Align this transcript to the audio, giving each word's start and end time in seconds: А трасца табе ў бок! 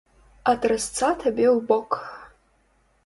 А 0.51 0.53
трасца 0.63 1.11
табе 1.25 1.45
ў 1.49 1.53
бок! 1.69 1.91